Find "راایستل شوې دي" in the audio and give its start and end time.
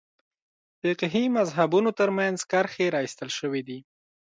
2.95-3.79